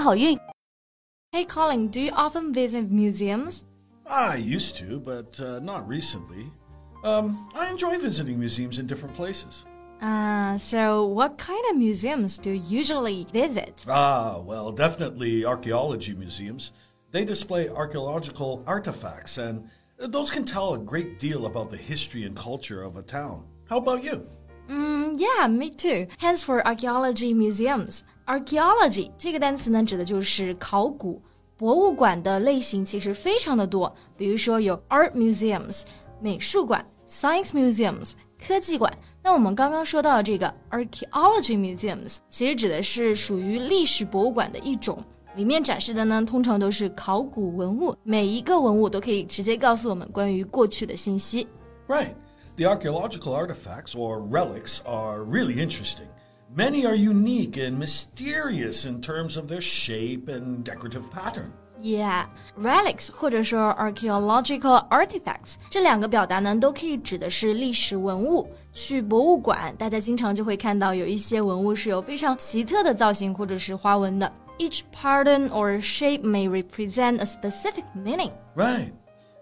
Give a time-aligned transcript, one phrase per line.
[0.00, 0.38] 好运
[1.32, 3.64] ！Hey Colin, do you often visit museums?
[4.06, 6.50] I used to, but uh, not recently.
[7.02, 9.64] Um, I enjoy visiting museums in different places.
[10.00, 13.84] Uh, so what kind of museums do you usually visit?
[13.88, 16.72] Ah, well, definitely archaeology museums.
[17.10, 22.36] They display archaeological artifacts, and those can tell a great deal about the history and
[22.36, 23.44] culture of a town.
[23.68, 24.26] How about you?
[24.68, 26.06] Mm, yeah, me too.
[26.18, 28.04] Hence for archaeology museums.
[28.25, 31.21] Archaeology 这个单词呢，指的就是考古。
[31.57, 35.81] 博物馆的类型其实非常的多，比如说有 art museums
[36.21, 38.97] 美术馆 Science museums 科技馆。
[39.21, 45.03] 那我们刚刚说到的这个 archaeology museums，其实指的是属于历史博物馆的一种，
[45.35, 51.45] 里面展示的呢，通常都是考古文物，每一个文物都可以直接告诉我们关于过去的信息。
[51.89, 52.13] Right.
[52.55, 56.07] The archaeological artifacts or relics are really interesting.
[56.55, 61.51] Many are unique and mysterious in terms of their shape and decorative pattern.
[61.81, 62.25] Yeah,
[62.57, 68.49] relics 或者说 archaeological artifacts 这两个表达呢，都可以指的是历史文物。
[68.73, 74.29] 去博物馆，大家经常就会看到有一些文物是有非常奇特的造型或者是花纹的。
[74.57, 78.31] Each pattern or shape may represent a specific meaning.
[78.55, 78.91] Right,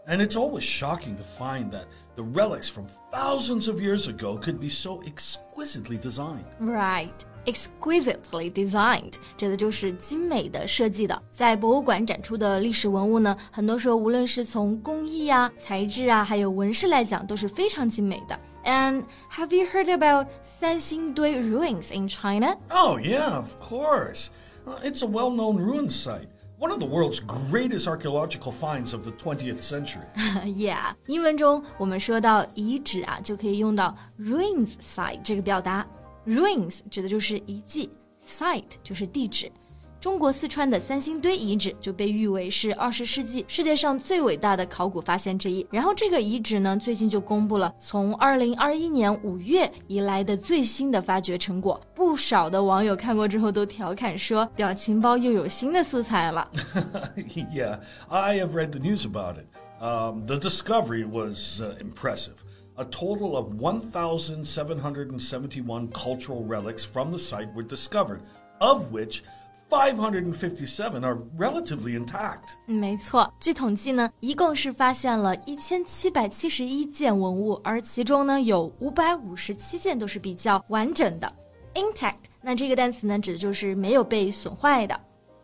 [0.07, 4.59] and it's always shocking to find that the relics from thousands of years ago could
[4.59, 6.45] be so exquisitely designed.
[6.59, 7.13] Right
[7.45, 11.23] exquisitely designed，指的就是精美的设计的。
[11.31, 18.37] 在博物馆展出的历史文物呢，很多时候无论是从工艺啊、材质啊，还有纹饰来讲，都是非常精美的。
[18.65, 20.27] And have you heard about
[20.59, 22.57] Sanxingdui ruins in China?
[22.69, 24.27] Oh yeah, of course.
[24.65, 26.27] Uh, it's a well-known ruin site.
[26.61, 30.01] One of the world's greatest archaeological finds of the 20th century.
[30.45, 35.85] yeah，英文中我们说到遗址啊，就可以用到 ruins site 这个表达。
[36.25, 37.89] Ruins 指的就是遗迹，
[38.25, 39.51] site 就是地址。
[40.01, 45.65] 中国四川的三星堆遗址就被誉为是二十世纪世界上最伟大的考古发现之一。
[45.71, 51.81] 然后这个遗址呢，最近就公布了从二零二一年五月以来的最新的发掘成果。
[51.95, 56.49] 不少的网友看过之后都调侃说，表情包又有新的素材了。
[57.51, 59.47] yeah, I have read the news about it.
[59.81, 62.35] Um, the discovery was uh, impressive.
[62.77, 68.21] a total of 1,771 cultural relics from the site were discovered,
[68.61, 69.23] of which
[69.71, 72.55] 557 are relatively intact.
[72.65, 81.29] 没错，据统计呢，一共是发现了一千七百七十一件文物，而其中呢有五百五十七件都是比较完整的。
[81.73, 84.97] intact，那这个单词呢指的就是没有被损坏的。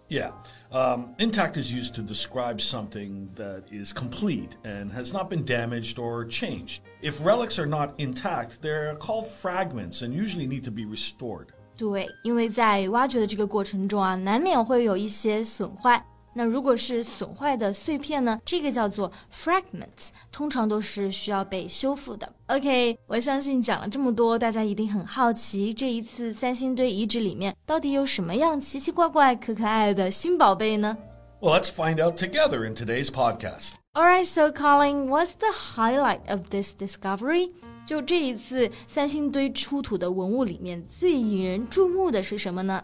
[0.08, 0.32] Yeah.
[0.72, 5.98] Um, intact is used to describe something that is complete and has not been damaged
[5.98, 6.80] or changed.
[7.02, 11.54] If relics are not intact, they're called fragments and usually need to be restored.
[11.78, 16.04] 对，因为在挖掘的这个过程中啊，难免会有一些损坏。
[16.36, 18.42] 那如果是损坏的碎片呢？
[18.44, 22.28] 这个叫做 fragments，通常都是需要被修复的。
[22.48, 30.98] OK，我相信讲了这么多，大家一定很好奇，这一次三星堆遗址里面到底有什么样奇奇怪怪、可可爱的新宝贝呢？
[31.40, 33.74] Well, let's find out together in today's podcast.
[33.94, 37.52] Alright, so Colin, what's the highlight of this discovery?
[37.88, 42.84] 就这一次三星堆出土的文物里面最引人注目的是什么呢？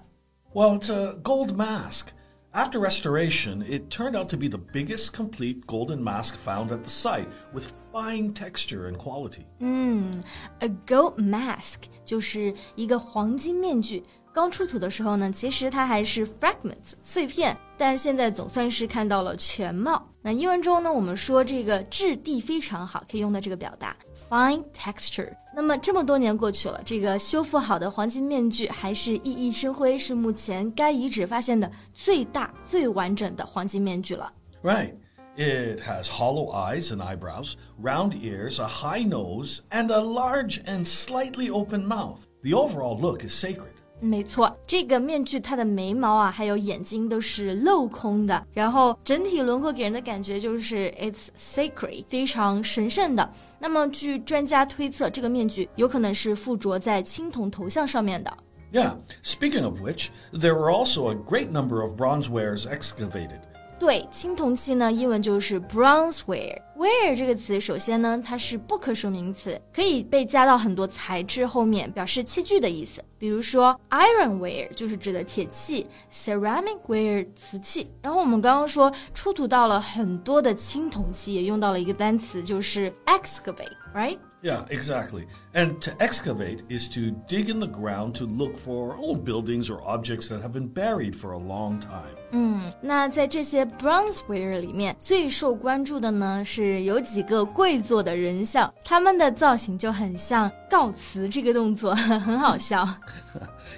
[0.54, 2.08] Well, it's a gold mask.
[2.52, 6.90] After restoration, it turned out to be the biggest complete golden mask found at the
[6.90, 9.44] site, with fine texture and quality.
[9.60, 10.24] 嗯，
[10.60, 14.04] a gold mask 就是一个黄金面具。
[14.34, 20.08] 刚出土的时候呢，其实它还是 fragments 碎片，但现在总算是看到了全貌。
[20.22, 23.96] 那英文中呢，我们说这个质地非常好，可以用到这个表达。
[24.30, 25.36] Fine texture。
[25.56, 34.32] 那么这么多年过去了，这个修复好的黄金面具还是熠熠生辉，是目前该遗址发现的最大、最完整的黄金面具了。
[34.62, 34.94] Right.
[35.36, 40.86] It has hollow eyes and eyebrows, round ears, a high nose, and a large and
[40.86, 42.20] slightly open mouth.
[42.44, 43.73] The overall look is sacred.
[44.04, 53.30] 没错，这个面具它的眉毛啊，还有眼睛都是镂空的，然后整体轮廓给人的感觉就是 it's sacred，非常神圣的。
[53.60, 58.32] 那么据专家推测，这个面具有可能是附着在青铜头像上面的。
[58.72, 63.42] Yeah, speaking of which, there were also a great number of bronze wares excavated.
[63.79, 66.61] 对，青铜器呢，英文就是 bronzeware。
[66.77, 73.03] ware 这个词，首先呢，它是不可数名词，可以被加到很多材质后面，表示器具的意思。
[73.19, 77.89] 比如说 ironware 就是指的铁器，ceramicware 瓷器。
[78.03, 84.19] 然后我们刚刚说出土到了很多的青铜器，也用到了一个单词，就是 excavate，right？
[84.44, 85.28] excavate，right？Yeah, exactly.
[85.54, 89.82] And to excavate is to dig in the ground to look for old buildings or
[89.86, 92.16] objects that have been buried for a long time.
[92.32, 102.88] 嗯，那在这些 bronzeware 里面，最受关注的呢是有几个跪坐的人像，他们的造型就很像告辞这个动作，很好笑。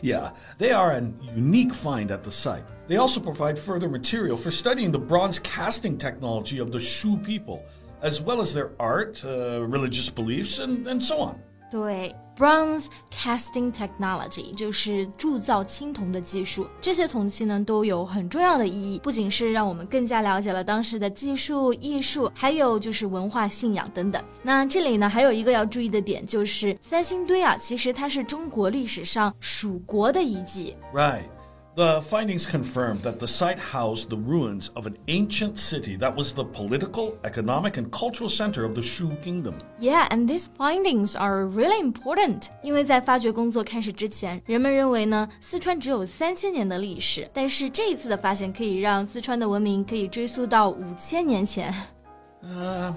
[0.02, 2.64] yeah, they are an unique find at the site.
[2.88, 7.62] They also provide further material for studying the bronze casting technology of the Shu people
[8.02, 11.36] as well as their art, uh, religious beliefs, and, and so on.
[11.72, 16.68] 对，bronze casting technology 就是铸造青铜的技术。
[16.82, 24.22] 这些铜器呢都有很重要的意义，不仅是让我们更加了解了当时的技术、艺术，还有就是文化信仰等等。
[24.44, 30.76] 那这里呢还有一个要注意的点，就是三星堆啊，其实它是中国历史上蜀国的遗迹。
[30.94, 31.24] Right.
[31.76, 36.34] The findings confirmed that the site housed the ruins of an ancient city that was
[36.34, 39.56] the political, economic, and cultural center of the Shu kingdom.
[39.80, 42.50] Yeah, and these findings are really important.
[42.62, 51.74] 因为在发掘工作开始之前，人们认为呢，四川只有三千年的历史，但是这一次的发现可以让四川的文明可以追溯到五千年前。
[52.44, 52.92] Uh,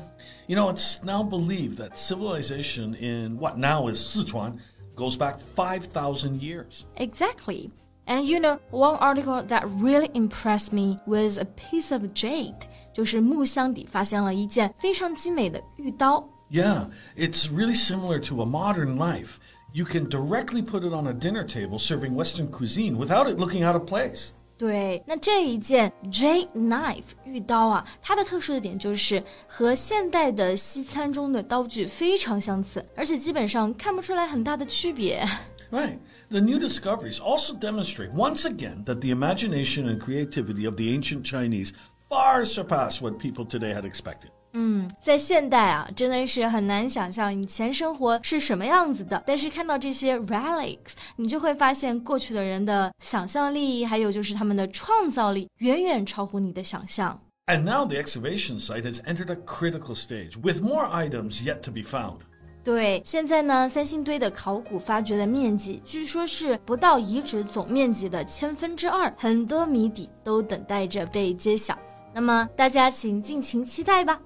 [0.49, 4.55] you know, it's now believed that civilization in what now is Sichuan
[4.97, 6.87] goes back 5,000 years.
[6.97, 7.71] Exactly.
[8.10, 12.56] And you know, one article that really impressed me was a piece of jade，
[12.92, 16.28] 就是木箱底发现了一件非常精美的玉刀。
[16.50, 19.34] Yeah, it's really similar to a modern knife.
[19.72, 23.64] You can directly put it on a dinner table serving Western cuisine without it looking
[23.64, 24.30] out of place.
[24.58, 35.24] 对，那这一件 jade knife 玉刀啊，它的特殊的点就是和现代的西餐中的刀具非常相似，而且基本上看不出来很大的区别。
[35.71, 35.99] Right.
[36.31, 41.25] The new discoveries also demonstrate once again that the imagination and creativity of the ancient
[41.25, 41.73] Chinese
[42.09, 44.31] far surpass what people today had expected.
[44.57, 49.21] 嗯，在现代啊，真的是很难想象以前生活是什么样子的。
[49.27, 57.21] 但是看到这些 relics，你就会发现过去的人的想象力，还有就是他们的创造力，远远超乎你的想象。
[57.47, 61.83] And now the excavation site has entered a critical stage, with more items yet to be
[61.83, 62.21] found.
[62.64, 71.78] 对，现在呢，三星堆的考古发掘的面积据说是不到遗址总面积的千分之二，很多谜底都等待着被揭晓。
[72.14, 74.20] 那么大家请尽情期待吧。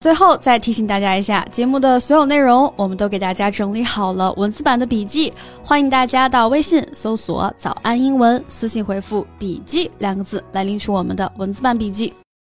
[0.00, 5.32] 最后再提醒大家一下，节目的所有内容我们都给大家整理好了文字版的笔记，
[5.64, 12.12] 欢迎大家到微信搜索“早安英文”，私信回复“笔记”两个字来领取我们的文字版笔记。